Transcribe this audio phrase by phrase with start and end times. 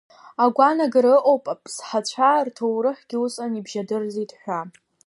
[0.43, 4.59] Агәаанагара ыҟоуп Аԥсҳацәа рҭоурыхгьы усҟан ибжьадырӡит ҳәа.